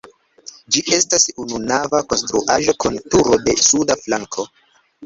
[0.75, 4.53] Ĝi estas ununava konstruaĵo kun turo de suda flanko.